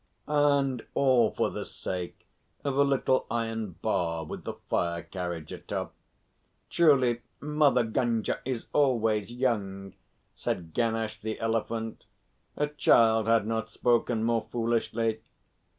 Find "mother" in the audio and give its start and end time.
7.39-7.83